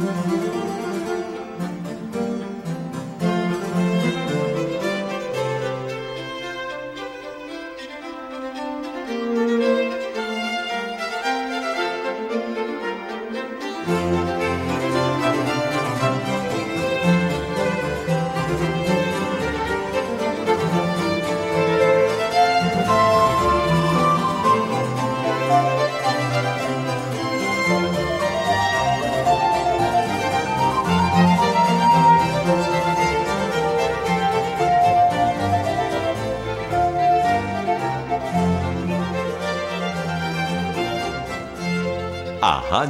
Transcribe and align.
Música 0.00 0.83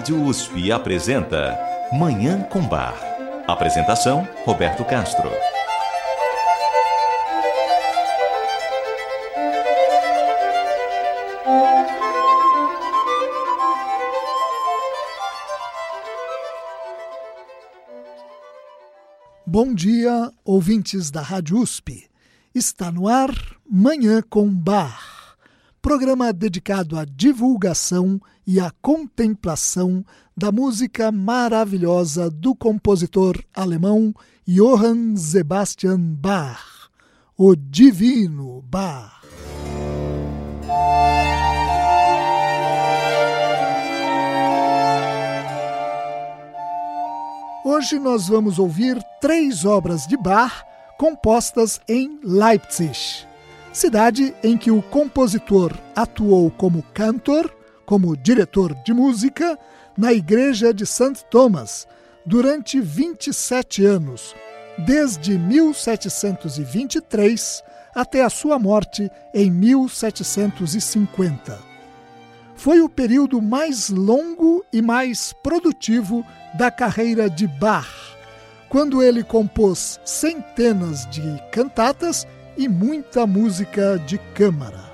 Rádio 0.05 0.23
USP 0.23 0.71
apresenta 0.71 1.59
Manhã 1.91 2.43
com 2.43 2.61
Bar. 2.61 2.95
Apresentação: 3.49 4.29
Roberto 4.45 4.85
Castro. 4.85 5.31
Bom 19.47 19.73
dia, 19.73 20.31
ouvintes 20.45 21.11
da 21.11 21.23
Rádio 21.23 21.59
USP. 21.59 22.11
Está 22.55 22.93
no 22.93 23.09
ar 23.09 23.31
Manhã 23.67 24.21
com 24.29 24.47
Bar 24.51 25.04
programa 25.85 26.33
dedicado 26.33 26.99
à 26.99 27.05
divulgação 27.05 28.19
e 28.47 28.59
à 28.59 28.73
contemplação 28.81 30.03
da 30.35 30.51
música 30.51 31.13
maravilhosa 31.13 32.31
do 32.31 32.57
compositor 32.57 33.39
alemão 33.53 34.15
Johann 34.49 35.15
Sebastian 35.15 35.99
Bach, 35.99 36.89
o 37.37 37.55
Divino 37.55 38.63
Bach. 38.63 39.13
Hoje 47.63 47.99
nós 47.99 48.27
vamos 48.29 48.59
ouvir 48.59 48.99
três 49.21 49.67
obras 49.67 50.07
de 50.07 50.17
Bach 50.17 50.65
compostas 50.97 51.79
em 51.87 52.19
Leipzig 52.23 53.27
cidade 53.75 54.35
em 54.43 54.57
que 54.57 54.71
o 54.71 54.81
compositor 54.81 55.77
atuou 55.97 56.51
como 56.51 56.83
cantor, 56.95 57.55
como 57.85 58.17
diretor 58.17 58.75
de 58.85 58.95
música, 58.95 59.59
na 59.99 60.13
igreja 60.13 60.73
de 60.73 60.87
St. 60.87 61.25
Thomas 61.29 61.89
durante 62.25 62.81
27 62.81 63.85
anos, 63.85 64.33
desde 64.79 65.37
1723 65.37 67.63
até 67.95 68.23
a 68.23 68.31
sua 68.31 68.59
morte 68.59 69.11
em 69.35 69.51
1750. 69.51 71.59
Foi 72.55 72.81
o 72.81 72.89
período 72.89 73.43
mais 73.43 73.91
longo 73.91 74.65
e 74.73 74.81
mais 74.81 75.35
produtivo 75.43 76.25
da 76.57 76.71
carreira 76.71 77.29
de 77.29 77.49
Bach, 77.49 78.15
quando 78.69 79.03
ele 79.03 79.25
compôs 79.25 79.99
centenas 80.05 81.11
de 81.11 81.21
cantatas 81.51 82.25
e 82.57 82.69
muita 82.69 83.27
música 83.27 83.99
de 83.99 84.19
câmara. 84.35 84.85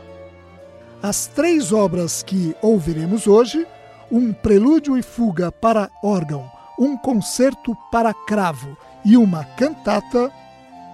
As 1.02 1.26
três 1.26 1.72
obras 1.72 2.22
que 2.22 2.54
ouviremos 2.60 3.26
hoje, 3.26 3.66
um 4.10 4.32
prelúdio 4.32 4.98
e 4.98 5.02
fuga 5.02 5.50
para 5.50 5.90
órgão, 6.02 6.50
um 6.78 6.96
concerto 6.96 7.76
para 7.90 8.12
cravo 8.12 8.76
e 9.04 9.16
uma 9.16 9.44
cantata, 9.44 10.30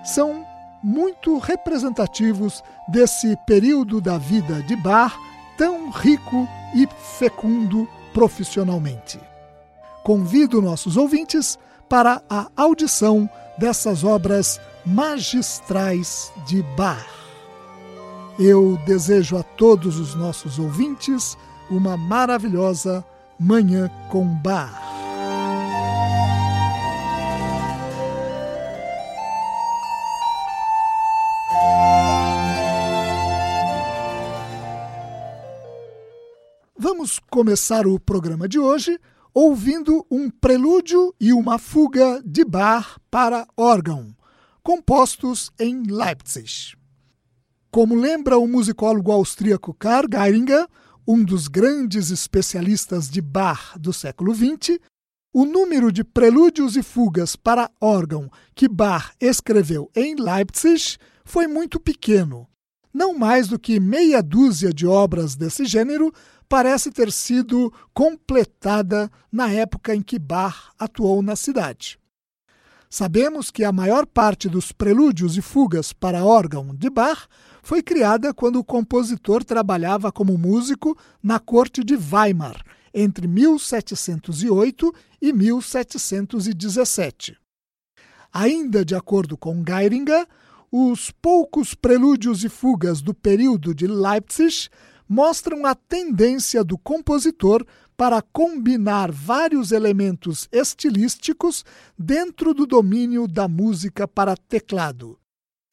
são 0.04 0.46
muito 0.82 1.38
representativos 1.38 2.62
desse 2.88 3.36
período 3.46 4.00
da 4.00 4.18
vida 4.18 4.62
de 4.62 4.76
Bach 4.76 5.16
tão 5.58 5.90
rico 5.90 6.46
e 6.74 6.86
fecundo 7.18 7.88
profissionalmente. 8.12 9.18
Convido 10.04 10.62
nossos 10.62 10.96
ouvintes 10.96 11.58
para 11.88 12.22
a 12.30 12.46
audição 12.56 13.28
dessas 13.58 14.04
obras 14.04 14.60
magistrais 14.86 16.32
de 16.46 16.62
Bach. 16.76 17.04
Eu 18.38 18.78
desejo 18.86 19.36
a 19.36 19.42
todos 19.42 19.98
os 19.98 20.14
nossos 20.14 20.60
ouvintes 20.60 21.36
uma 21.68 21.96
maravilhosa 21.96 23.04
Manhã 23.38 23.90
com 24.08 24.24
Bach. 24.24 24.80
Vamos 36.78 37.18
começar 37.28 37.88
o 37.88 37.98
programa 37.98 38.48
de 38.48 38.60
hoje 38.60 39.00
ouvindo 39.34 40.06
um 40.08 40.30
prelúdio 40.30 41.12
e 41.20 41.32
uma 41.32 41.58
fuga 41.58 42.22
de 42.24 42.44
Bach 42.44 42.98
para 43.10 43.46
órgão 43.56 44.15
compostos 44.66 45.52
em 45.60 45.84
Leipzig. 45.84 46.76
Como 47.70 47.94
lembra 47.94 48.36
o 48.36 48.48
musicólogo 48.48 49.12
austríaco 49.12 49.72
Karl 49.72 50.08
Geiringer, 50.12 50.66
um 51.06 51.22
dos 51.22 51.46
grandes 51.46 52.10
especialistas 52.10 53.08
de 53.08 53.20
Bach 53.20 53.78
do 53.78 53.92
século 53.92 54.34
XX, 54.34 54.80
o 55.32 55.44
número 55.44 55.92
de 55.92 56.02
prelúdios 56.02 56.76
e 56.76 56.82
fugas 56.82 57.36
para 57.36 57.70
órgão 57.80 58.28
que 58.56 58.66
Bach 58.66 59.12
escreveu 59.20 59.88
em 59.94 60.16
Leipzig 60.16 60.98
foi 61.24 61.46
muito 61.46 61.78
pequeno. 61.78 62.48
Não 62.92 63.16
mais 63.16 63.46
do 63.46 63.60
que 63.60 63.78
meia 63.78 64.20
dúzia 64.20 64.72
de 64.72 64.84
obras 64.84 65.36
desse 65.36 65.64
gênero 65.64 66.12
parece 66.48 66.90
ter 66.90 67.12
sido 67.12 67.72
completada 67.94 69.08
na 69.30 69.48
época 69.48 69.94
em 69.94 70.02
que 70.02 70.18
Bach 70.18 70.72
atuou 70.76 71.22
na 71.22 71.36
cidade. 71.36 72.00
Sabemos 72.98 73.50
que 73.50 73.62
a 73.62 73.70
maior 73.70 74.06
parte 74.06 74.48
dos 74.48 74.72
prelúdios 74.72 75.36
e 75.36 75.42
fugas 75.42 75.92
para 75.92 76.24
órgão 76.24 76.74
de 76.74 76.88
Bach 76.88 77.28
foi 77.62 77.82
criada 77.82 78.32
quando 78.32 78.58
o 78.58 78.64
compositor 78.64 79.44
trabalhava 79.44 80.10
como 80.10 80.38
músico 80.38 80.96
na 81.22 81.38
corte 81.38 81.84
de 81.84 81.94
Weimar, 81.94 82.64
entre 82.94 83.28
1708 83.28 84.94
e 85.20 85.30
1717. 85.30 87.36
Ainda 88.32 88.82
de 88.82 88.94
acordo 88.94 89.36
com 89.36 89.62
Geiringer, 89.62 90.26
os 90.72 91.10
poucos 91.10 91.74
prelúdios 91.74 92.44
e 92.44 92.48
fugas 92.48 93.02
do 93.02 93.12
período 93.12 93.74
de 93.74 93.86
Leipzig 93.86 94.70
mostram 95.06 95.66
a 95.66 95.74
tendência 95.74 96.64
do 96.64 96.78
compositor 96.78 97.62
para 97.96 98.20
combinar 98.20 99.10
vários 99.10 99.72
elementos 99.72 100.48
estilísticos 100.52 101.64
dentro 101.98 102.52
do 102.52 102.66
domínio 102.66 103.26
da 103.26 103.48
música 103.48 104.06
para 104.06 104.36
teclado. 104.36 105.18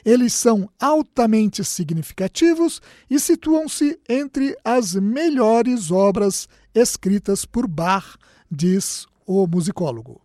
Eles 0.06 0.34
são 0.34 0.70
altamente 0.80 1.64
significativos 1.64 2.82
e 3.10 3.20
situam-se 3.20 4.00
entre 4.08 4.58
as 4.64 4.96
melhores 4.96 5.92
obras 5.92 6.48
escritas 6.74 7.46
por 7.46 7.68
Bach, 7.68 8.18
diz 8.52 9.06
o 9.26 9.48
musicólogo. 9.48 10.22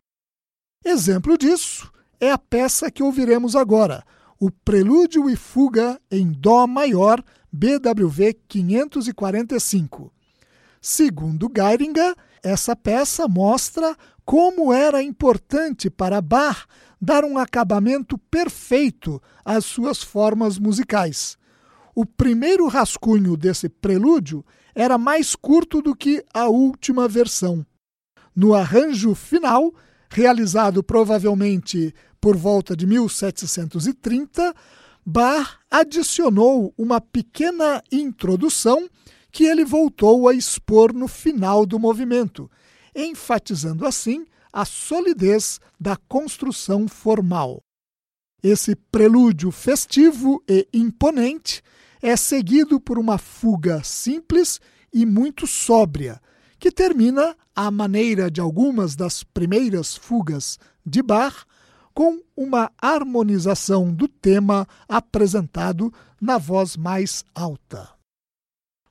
Exemplo 0.85 1.39
disso 1.39 1.91
é 2.21 2.31
a 2.31 2.39
peça 2.39 2.91
que 2.91 3.03
ouviremos 3.03 3.55
agora, 3.55 4.05
o 4.41 4.51
Prelúdio 4.51 5.29
e 5.31 5.37
Fuga 5.37 6.01
em 6.11 6.33
Dó 6.33 6.67
maior, 6.67 7.23
BWV 7.53 8.35
545. 8.49 10.13
Segundo 10.81 11.51
Geiringer, 11.55 12.15
essa 12.43 12.77
peça 12.77 13.27
mostra 13.27 13.97
como 14.25 14.73
era 14.73 15.03
importante 15.03 15.91
para 15.91 16.21
Bach 16.21 16.67
dar 17.01 17.25
um 17.25 17.39
acabamento 17.39 18.19
perfeito 18.19 19.21
às 19.45 19.65
suas 19.65 20.03
formas 20.03 20.59
musicais. 20.59 21.37
O 21.95 22.05
primeiro 22.05 22.69
rascunho 22.69 23.37
desse 23.37 23.69
prelúdio 23.69 24.45
era 24.75 24.97
mais 24.99 25.35
curto 25.35 25.83
do 25.83 25.97
que 25.97 26.25
a 26.33 26.47
última 26.49 27.09
versão. 27.09 27.67
No 28.35 28.55
arranjo 28.55 29.15
final, 29.15 29.75
realizado 30.09 30.83
provavelmente 30.83 31.93
por 32.21 32.37
volta 32.37 32.77
de 32.77 32.87
1730, 32.87 34.55
Bach 35.05 35.59
adicionou 35.71 36.73
uma 36.77 37.01
pequena 37.01 37.83
introdução 37.91 38.89
que 39.39 39.45
ele 39.45 39.65
voltou 39.65 40.27
a 40.27 40.35
expor 40.35 40.93
no 40.93 41.07
final 41.07 41.65
do 41.65 41.79
movimento, 41.79 42.51
enfatizando 42.93 43.87
assim 43.87 44.27
a 44.53 44.65
solidez 44.65 45.61
da 45.79 45.97
construção 46.09 46.89
formal. 46.89 47.63
Esse 48.43 48.75
prelúdio 48.75 49.53
festivo 49.53 50.43
e 50.49 50.67
imponente 50.73 51.63
é 52.03 52.17
seguido 52.17 52.81
por 52.81 52.99
uma 52.99 53.17
fuga 53.17 53.81
simples 53.85 54.61
e 54.93 55.07
muito 55.07 55.47
sóbria, 55.47 56.21
que 56.59 56.73
termina 56.73 57.37
à 57.55 57.71
maneira 57.71 58.29
de 58.29 58.41
algumas 58.41 58.97
das 58.97 59.23
primeiras 59.23 59.97
fugas 59.97 60.59
de 60.85 61.01
Bach, 61.01 61.45
com 61.95 62.21
uma 62.37 62.73
harmonização 62.77 63.95
do 63.95 64.09
tema 64.09 64.67
apresentado 64.89 65.95
na 66.21 66.39
voz 66.39 66.77
mais 66.77 67.25
alta. 67.33 67.98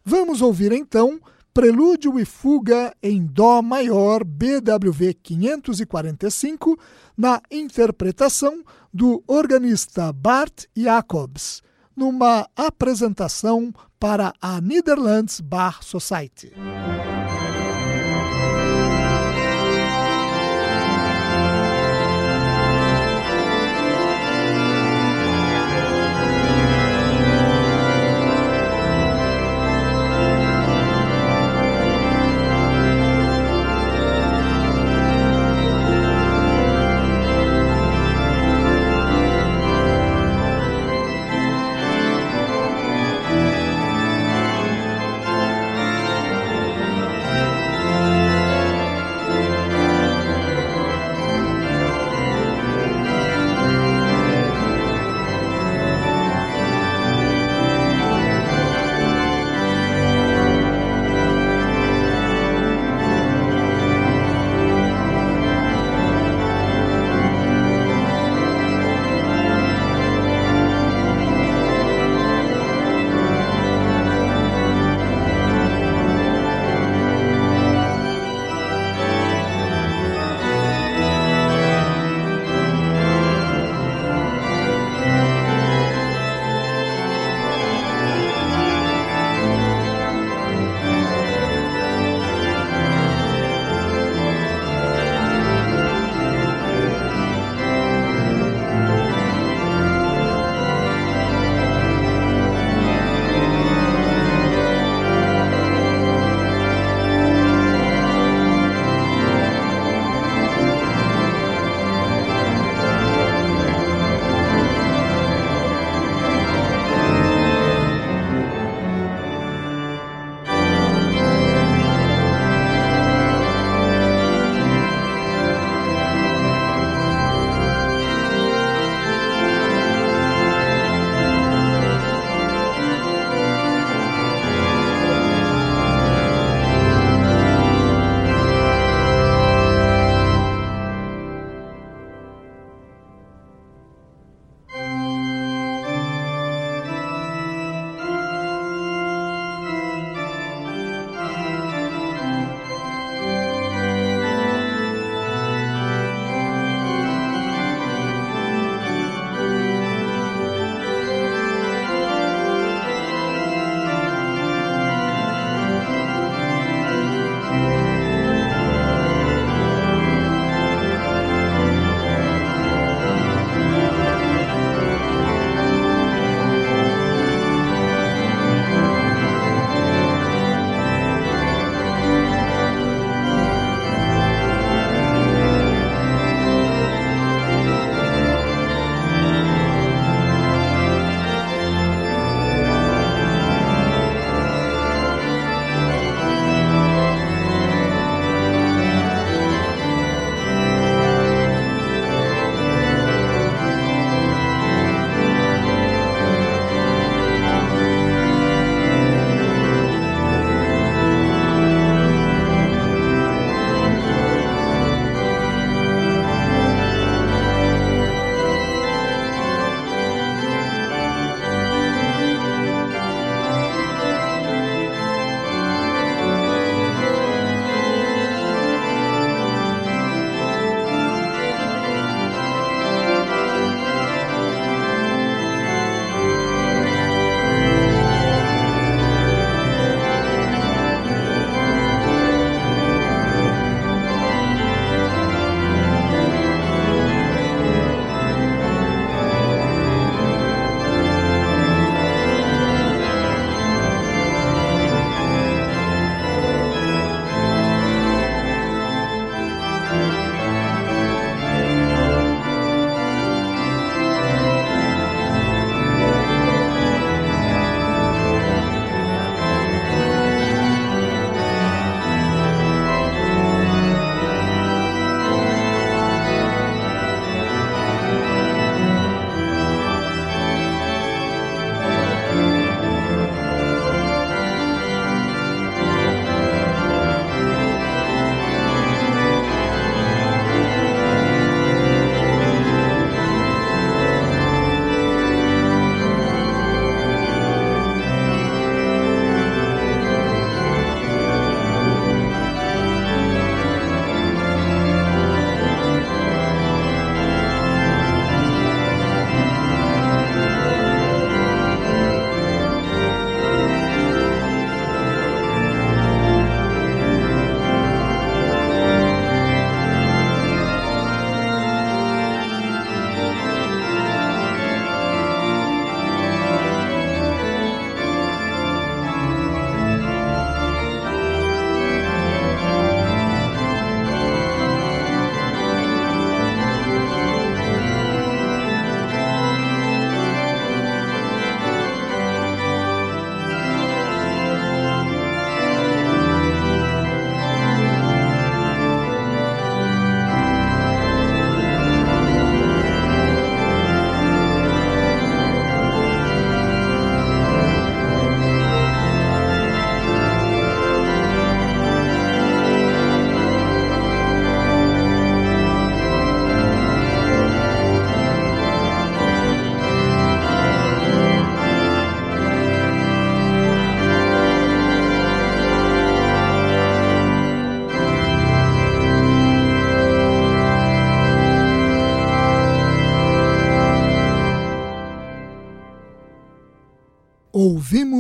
Vamos 0.10 0.42
ouvir 0.42 0.72
então 0.72 1.20
Prelúdio 1.54 2.18
e 2.18 2.24
Fuga 2.24 2.96
em 3.04 3.26
Dó 3.26 3.62
maior 3.62 4.24
BWV 4.24 5.14
545 5.16 6.80
na 7.18 7.42
interpretação 7.52 8.64
do 8.94 9.22
organista 9.28 10.14
Bart 10.14 10.64
Jacobs, 10.74 11.62
numa 11.94 12.48
apresentação 12.56 13.74
para 14.00 14.32
a 14.42 14.62
Netherlands 14.62 15.42
Bar 15.42 15.84
Society. 15.84 16.54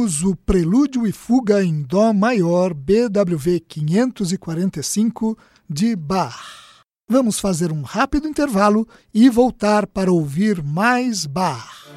O 0.08 0.36
Prelúdio 0.36 1.06
e 1.06 1.12
Fuga 1.12 1.64
em 1.64 1.82
Dó 1.82 2.14
maior 2.14 2.74
BWV 2.74 3.60
545 3.60 5.38
de 5.70 5.96
Bach. 5.96 6.84
Vamos 7.10 7.40
fazer 7.40 7.72
um 7.72 7.82
rápido 7.82 8.28
intervalo 8.28 8.88
e 9.14 9.30
voltar 9.30 9.86
para 9.86 10.12
ouvir 10.12 10.64
mais 10.64 11.26
Bach. 11.26 11.88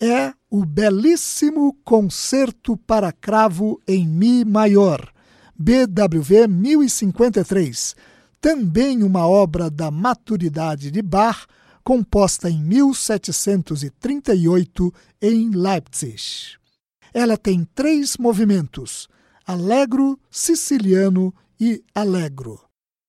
É 0.00 0.32
o 0.48 0.64
belíssimo 0.64 1.76
Concerto 1.84 2.76
para 2.76 3.10
Cravo 3.12 3.80
em 3.86 4.06
Mi 4.06 4.44
Maior, 4.44 5.12
BWV 5.58 6.46
1053, 6.46 7.96
também 8.40 9.02
uma 9.02 9.26
obra 9.26 9.68
da 9.70 9.90
maturidade 9.90 10.90
de 10.90 11.02
Bach, 11.02 11.46
composta 11.84 12.48
em 12.48 12.62
1738 12.62 14.94
em 15.20 15.50
Leipzig. 15.50 16.56
Ela 17.12 17.36
tem 17.36 17.68
três 17.74 18.16
movimentos: 18.16 19.08
allegro, 19.46 20.18
siciliano 20.30 21.34
e 21.60 21.84
allegro. 21.94 22.58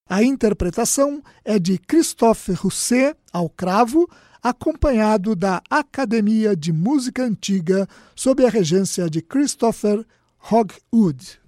A 0.09 0.21
interpretação 0.23 1.23
é 1.45 1.57
de 1.57 1.77
Christophe 1.77 2.51
Rousset 2.53 3.15
ao 3.31 3.49
cravo, 3.49 4.09
acompanhado 4.43 5.35
da 5.35 5.61
Academia 5.69 6.55
de 6.55 6.73
Música 6.73 7.23
Antiga 7.23 7.87
sob 8.15 8.43
a 8.45 8.49
regência 8.49 9.07
de 9.09 9.21
Christopher 9.21 10.05
Hogwood. 10.51 11.39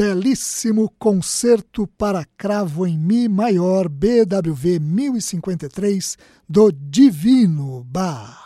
Belíssimo 0.00 0.90
concerto 0.98 1.86
para 1.86 2.24
cravo 2.38 2.86
em 2.86 2.96
Mi 2.96 3.28
maior 3.28 3.86
BWV 3.86 4.78
1053 4.78 6.16
do 6.48 6.72
Divino 6.72 7.84
Bar. 7.84 8.42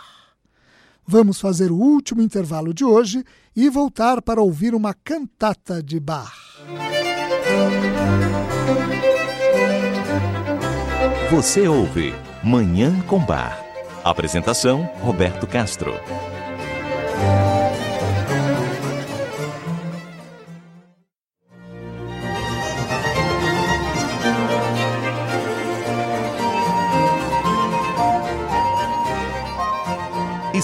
Vamos 1.06 1.40
fazer 1.40 1.70
o 1.70 1.76
último 1.76 2.20
intervalo 2.20 2.74
de 2.74 2.84
hoje 2.84 3.22
e 3.54 3.70
voltar 3.70 4.20
para 4.20 4.42
ouvir 4.42 4.74
uma 4.74 4.92
cantata 4.92 5.80
de 5.80 6.00
Bach. 6.00 6.34
Você 11.30 11.68
ouve 11.68 12.12
Manhã 12.42 13.00
com 13.02 13.24
Bar. 13.24 13.64
Apresentação 14.02 14.90
Roberto 15.00 15.46
Castro. 15.46 15.92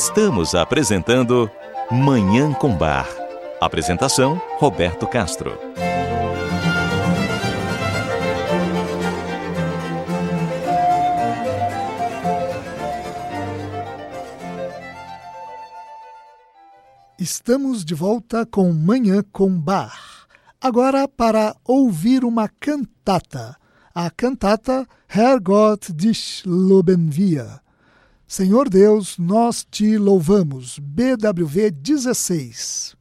Estamos 0.02 0.54
apresentando 0.54 1.50
Manhã 1.90 2.54
com 2.54 2.74
Bar. 2.74 3.06
Apresentação 3.60 4.40
Roberto 4.56 5.06
Castro. 5.06 5.52
Estamos 17.18 17.84
de 17.84 17.94
volta 17.94 18.46
com 18.46 18.72
Manhã 18.72 19.22
com 19.30 19.50
Bar. 19.50 20.26
Agora 20.58 21.06
para 21.06 21.54
ouvir 21.62 22.24
uma 22.24 22.48
cantata. 22.48 23.54
A 23.94 24.08
cantata 24.08 24.86
Herrgott 25.14 25.92
dich 25.92 26.42
loben 26.46 27.10
wir 27.14 27.60
Senhor 28.30 28.68
Deus, 28.68 29.18
nós 29.18 29.66
te 29.68 29.98
louvamos. 29.98 30.78
BWV 30.78 31.72
16. 31.72 32.94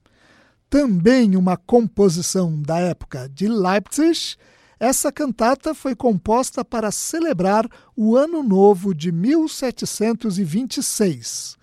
Também 0.68 1.38
uma 1.38 1.56
composição 1.56 2.60
da 2.60 2.80
época 2.80 3.30
de 3.30 3.48
Leipzig, 3.48 4.36
essa 4.80 5.12
cantata 5.12 5.76
foi 5.76 5.96
composta 5.96 6.66
para 6.66 6.90
celebrar 6.90 7.70
o 7.96 8.18
Ano 8.18 8.42
Novo 8.42 8.92
de 8.92 9.12
1726. 9.12 11.60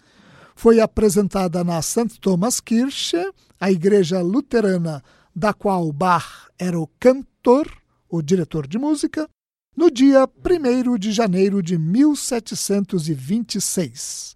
Foi 0.55 0.79
apresentada 0.79 1.65
na 1.65 1.83
St. 1.83 2.21
Thomas 2.21 2.61
Kirche, 2.61 3.33
a 3.59 3.69
igreja 3.69 4.21
luterana 4.21 5.03
da 5.35 5.53
qual 5.53 5.93
Bach 5.93 6.47
era 6.57 6.79
o 6.79 6.87
cantor, 7.01 7.69
o 8.09 8.23
diretor 8.23 8.69
de 8.69 8.79
música, 8.79 9.29
no 9.77 9.91
dia 9.91 10.27
1 10.27 10.97
de 10.97 11.13
janeiro 11.13 11.63
de 11.63 11.77
1726. 11.77 14.35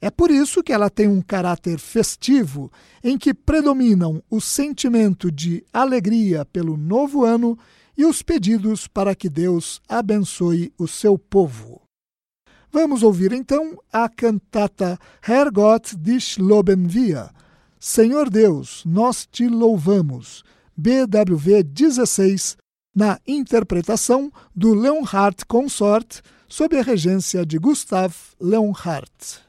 É 0.00 0.10
por 0.10 0.30
isso 0.30 0.62
que 0.62 0.72
ela 0.72 0.88
tem 0.90 1.08
um 1.08 1.22
caráter 1.22 1.78
festivo, 1.78 2.70
em 3.02 3.16
que 3.16 3.32
predominam 3.32 4.22
o 4.28 4.38
sentimento 4.40 5.32
de 5.32 5.64
alegria 5.72 6.44
pelo 6.44 6.76
novo 6.76 7.24
ano 7.24 7.58
e 7.96 8.04
os 8.04 8.20
pedidos 8.20 8.86
para 8.86 9.14
que 9.14 9.30
Deus 9.30 9.80
abençoe 9.88 10.70
o 10.78 10.86
seu 10.86 11.16
povo. 11.16 11.80
Vamos 12.70 13.02
ouvir 13.02 13.32
então 13.32 13.78
a 13.90 14.06
cantata 14.06 14.98
Herrgott 15.26 15.96
dich 15.96 16.38
loben 16.38 16.86
wir. 16.86 17.30
Senhor 17.80 18.28
Deus, 18.28 18.84
nós 18.84 19.26
te 19.26 19.48
louvamos. 19.48 20.44
BWV 20.76 21.62
16, 21.62 22.58
na 22.96 23.20
interpretação 23.26 24.32
do 24.54 24.72
Leonhardt 24.72 25.44
Consort, 25.44 26.22
sob 26.48 26.78
a 26.78 26.82
regência 26.82 27.44
de 27.44 27.58
Gustav 27.58 28.14
Leonhardt. 28.40 29.44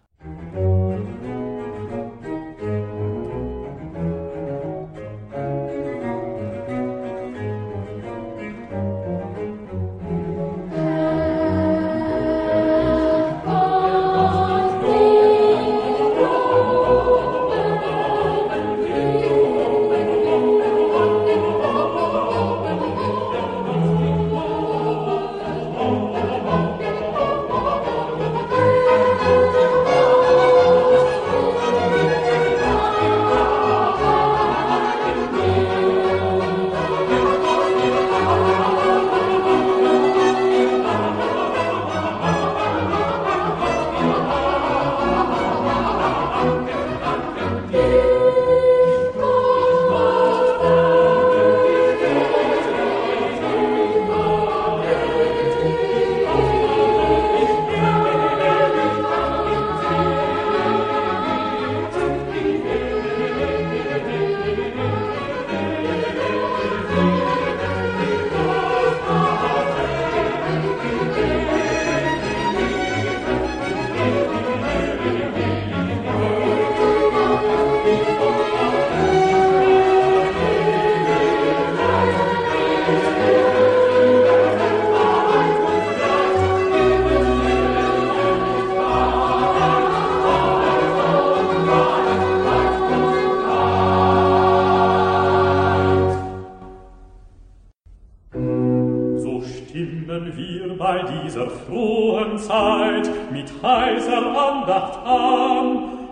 Andacht 104.67 104.99
an 105.05 105.65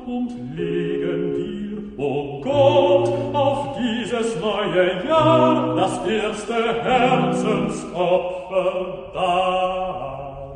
und 0.05 0.29
legen 0.55 1.33
dir, 1.35 1.77
o 1.97 2.05
oh 2.05 2.39
Gott, 2.41 3.09
auf 3.33 3.75
dieses 3.77 4.39
neue 4.39 5.05
Jahr 5.05 5.75
das 5.75 5.99
erste 6.07 6.81
Herzensopfer 6.81 9.11
dar. 9.13 10.55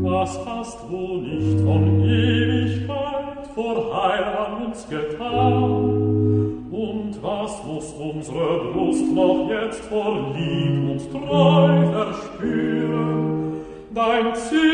Was 0.00 0.40
hast 0.46 0.78
du 0.88 1.18
nicht 1.18 1.60
von 1.60 2.02
Ewigkeit 2.02 3.46
vor 3.54 4.02
Heirat 4.02 4.58
uns 4.64 4.88
getan? 4.88 5.92
Und 6.70 7.22
was 7.22 7.62
muss 7.64 7.92
unsere 7.92 8.72
Brust 8.72 9.12
noch 9.12 9.50
jetzt 9.50 9.84
vor 9.84 10.32
Lieb 10.34 10.90
und 10.90 11.12
Treu 11.12 11.68
verspüren? 11.92 13.60
Dein 13.94 14.34
Ziel 14.34 14.65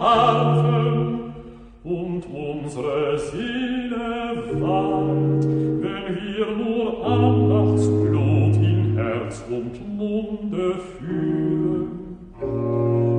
Harfen 0.00 1.34
und 1.82 2.22
unsere 2.26 3.18
Seele 3.18 4.36
weilt, 4.60 5.44
wenn 5.44 6.06
wir 6.20 6.46
nur 6.56 7.06
Andachtsblut 7.06 8.56
in 8.56 8.96
Herz 8.96 9.42
und 9.48 9.96
Munde 9.96 10.76
fühlen. 10.98 12.16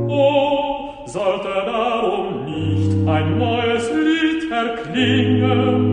Oh, 0.08 1.06
sollte 1.06 1.50
darum 1.66 2.46
nicht 2.46 3.08
ein 3.08 3.38
neues 3.38 3.90
Lied 3.92 4.52
erklingen 4.52 5.85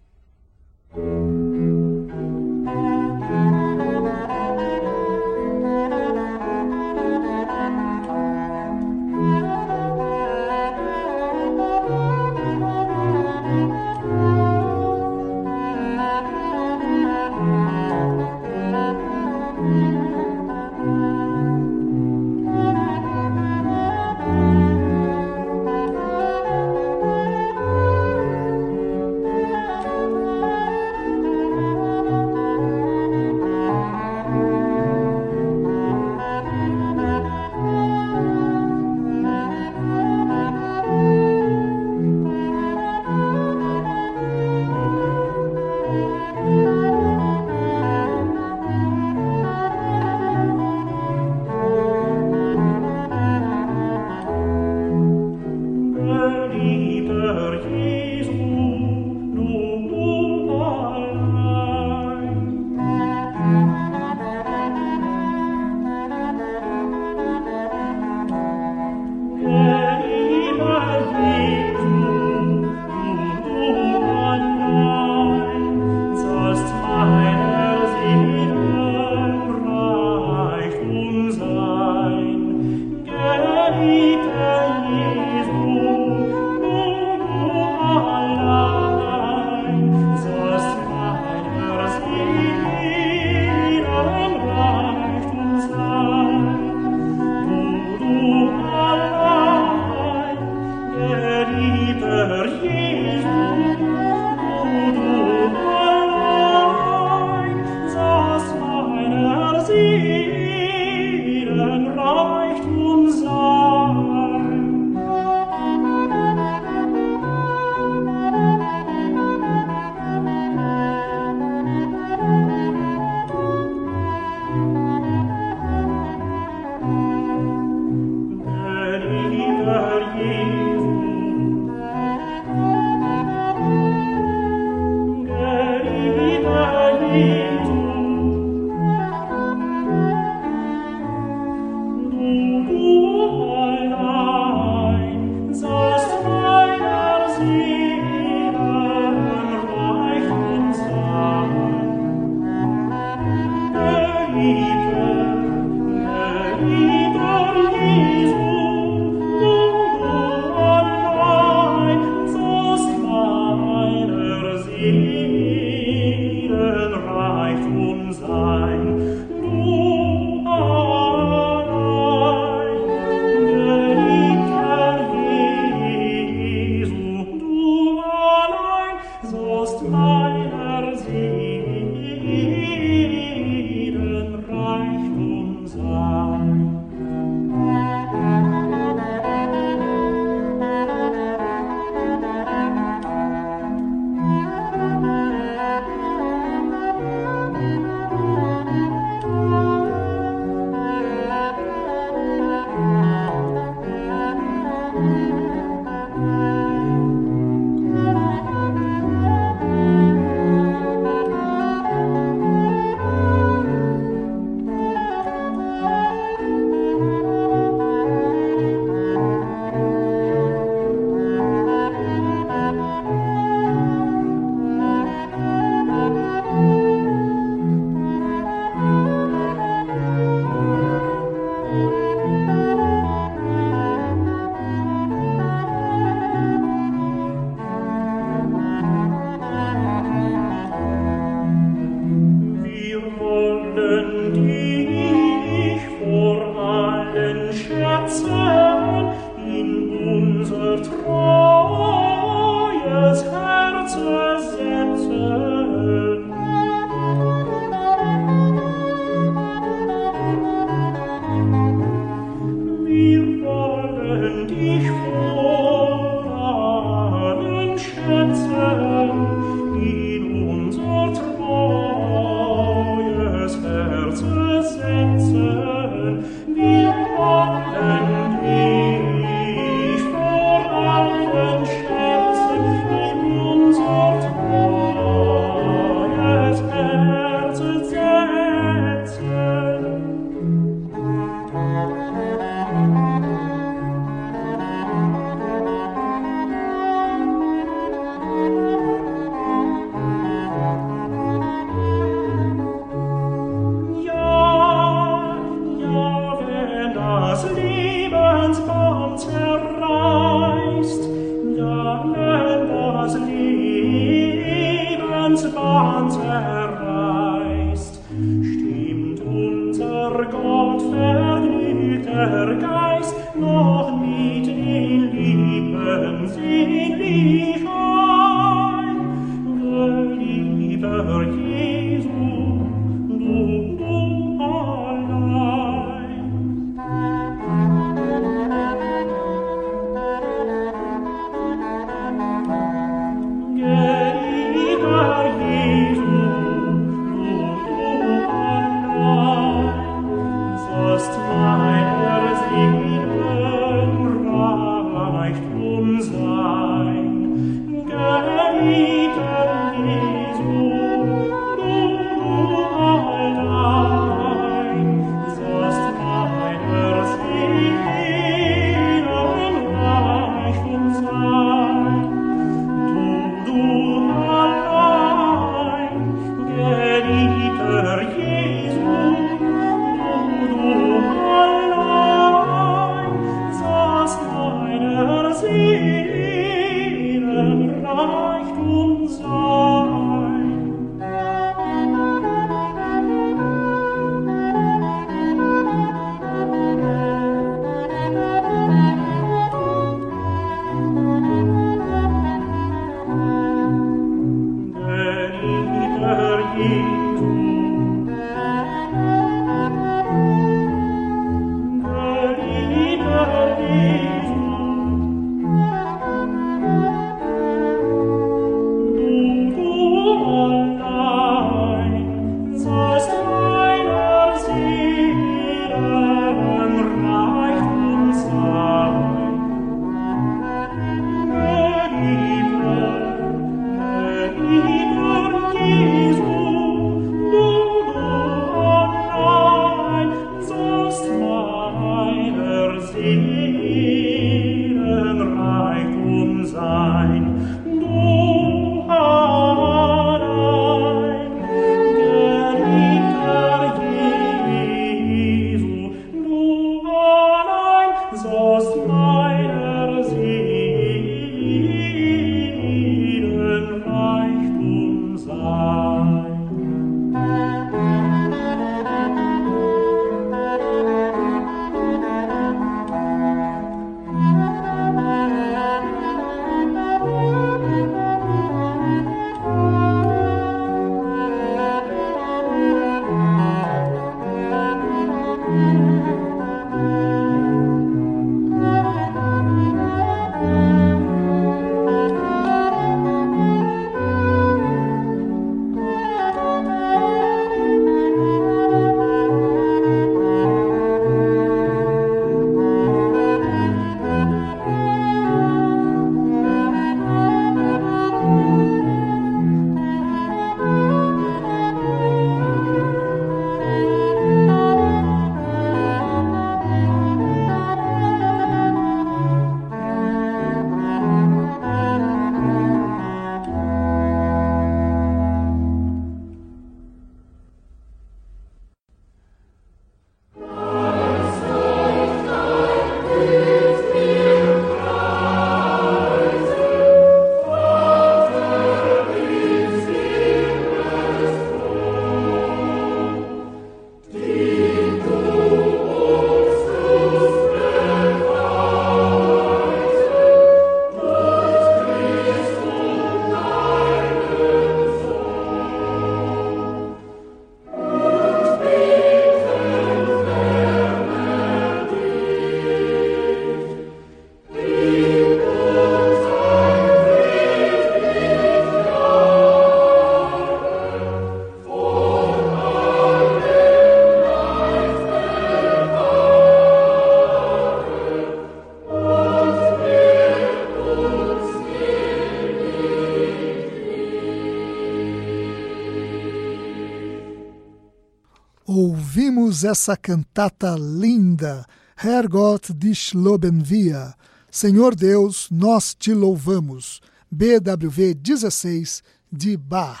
ouvimos 589.58 589.64
essa 589.64 589.96
cantata 589.96 590.76
linda, 590.78 591.66
Herrgott 591.96 592.72
dich 592.72 593.14
loben 593.14 593.62
wir, 593.64 594.14
Senhor 594.50 594.94
Deus, 594.94 595.48
nós 595.50 595.94
te 595.94 596.12
louvamos, 596.12 597.00
BWV 597.30 598.14
16 598.14 599.02
de 599.32 599.56
Bach. 599.56 600.00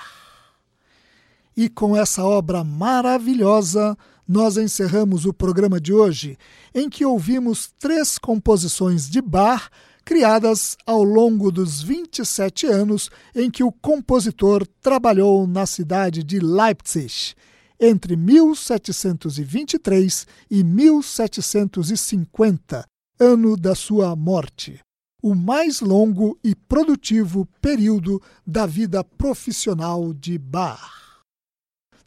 E 1.56 1.68
com 1.68 1.96
essa 1.96 2.24
obra 2.24 2.62
maravilhosa, 2.62 3.96
nós 4.26 4.56
encerramos 4.56 5.24
o 5.24 5.32
programa 5.32 5.80
de 5.80 5.92
hoje, 5.92 6.38
em 6.74 6.88
que 6.88 7.04
ouvimos 7.04 7.72
três 7.78 8.18
composições 8.18 9.10
de 9.10 9.20
Bach 9.20 9.70
criadas 10.04 10.76
ao 10.86 11.02
longo 11.02 11.50
dos 11.50 11.82
27 11.82 12.66
anos 12.66 13.10
em 13.34 13.50
que 13.50 13.64
o 13.64 13.72
compositor 13.72 14.66
trabalhou 14.80 15.46
na 15.46 15.66
cidade 15.66 16.22
de 16.22 16.38
Leipzig 16.38 17.34
entre 17.80 18.16
1723 18.16 20.26
e 20.50 20.64
1750, 20.64 22.84
ano 23.20 23.56
da 23.56 23.74
sua 23.74 24.14
morte, 24.16 24.80
o 25.22 25.34
mais 25.34 25.80
longo 25.80 26.38
e 26.42 26.54
produtivo 26.54 27.46
período 27.60 28.22
da 28.46 28.66
vida 28.66 29.04
profissional 29.04 30.12
de 30.12 30.36
Bach. 30.38 31.22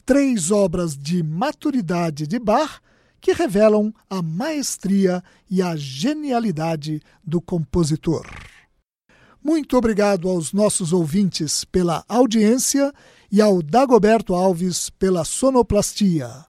Três 0.04 0.50
obras 0.50 0.96
de 0.96 1.22
maturidade 1.22 2.26
de 2.26 2.38
Bach 2.38 2.80
que 3.20 3.32
revelam 3.32 3.94
a 4.10 4.20
maestria 4.20 5.22
e 5.48 5.62
a 5.62 5.76
genialidade 5.76 7.00
do 7.24 7.40
compositor. 7.40 8.26
Muito 9.44 9.76
obrigado 9.76 10.28
aos 10.28 10.52
nossos 10.52 10.92
ouvintes 10.92 11.64
pela 11.64 12.04
audiência 12.08 12.92
e 13.32 13.40
ao 13.40 13.62
Dagoberto 13.62 14.34
Alves 14.34 14.90
pela 14.90 15.24
sonoplastia. 15.24 16.44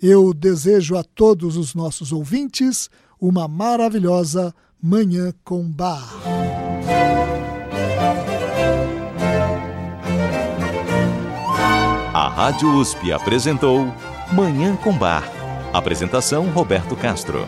Eu 0.00 0.32
desejo 0.32 0.96
a 0.96 1.04
todos 1.04 1.58
os 1.58 1.74
nossos 1.74 2.12
ouvintes 2.12 2.88
uma 3.20 3.46
maravilhosa 3.46 4.54
Manhã 4.82 5.32
com 5.44 5.70
Bar. 5.70 6.08
A 12.14 12.28
Rádio 12.28 12.74
USP 12.74 13.12
apresentou 13.12 13.86
Manhã 14.32 14.76
com 14.76 14.96
Bar. 14.96 15.30
Apresentação 15.74 16.48
Roberto 16.50 16.96
Castro. 16.96 17.46